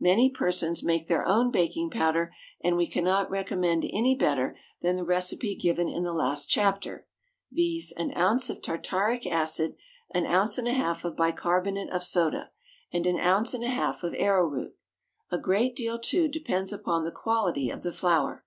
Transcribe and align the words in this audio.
Many 0.00 0.28
persons 0.28 0.82
make 0.82 1.06
their 1.06 1.24
own 1.24 1.52
baking 1.52 1.90
powder, 1.90 2.34
and 2.60 2.76
we 2.76 2.88
cannot 2.88 3.30
recommend 3.30 3.84
any 3.88 4.16
better 4.16 4.56
than 4.82 4.96
the 4.96 5.04
recipe 5.04 5.54
given 5.54 5.88
in 5.88 6.02
the 6.02 6.12
last 6.12 6.46
chapter, 6.46 7.06
viz., 7.52 7.92
an 7.96 8.12
ounce 8.16 8.50
of 8.50 8.60
tartaric 8.60 9.24
acid, 9.24 9.76
an 10.10 10.26
ounce 10.26 10.58
and 10.58 10.66
a 10.66 10.72
half 10.72 11.04
of 11.04 11.14
bicarbonate 11.14 11.90
of 11.90 12.02
soda, 12.02 12.50
and 12.92 13.06
an 13.06 13.20
ounce 13.20 13.54
and 13.54 13.62
a 13.62 13.68
half 13.68 14.02
of 14.02 14.14
arrowroot. 14.14 14.74
A 15.30 15.38
great 15.38 15.76
deal, 15.76 15.96
too, 16.00 16.26
depends 16.26 16.72
upon 16.72 17.04
the 17.04 17.12
quality 17.12 17.70
of 17.70 17.84
the 17.84 17.92
flour. 17.92 18.44